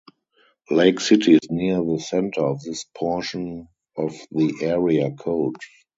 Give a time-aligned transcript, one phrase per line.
[0.71, 5.57] Lake City is near the center of this portion of the area code.